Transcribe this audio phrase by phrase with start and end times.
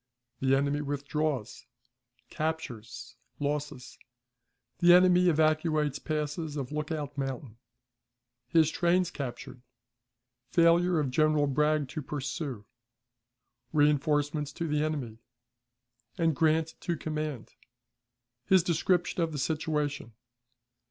[0.39, 1.67] The enemy withdraws.
[2.31, 3.17] Captures.
[3.39, 3.99] Losses.
[4.79, 7.59] The Enemy evacuates Passes of Lookout Mountain.
[8.47, 9.61] His Trains captured.
[10.49, 12.65] Failure of General Bragg to pursue.
[13.75, 15.19] Reënforcements to the Enemy,
[16.17, 17.53] and Grant to command.
[18.47, 20.13] His Description of the Situation.